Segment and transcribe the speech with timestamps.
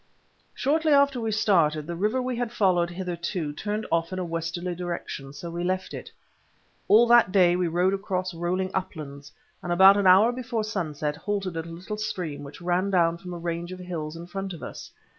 [0.55, 4.73] Shortly after we started, the river we had followed hitherto turned off in a westerly
[4.73, 6.09] direction, so we left it.
[6.87, 11.55] All that day we rode across rolling uplands, and about an hour before sunset halted
[11.55, 14.63] at a little stream which ran down from a range of hills in front of
[14.63, 14.89] us.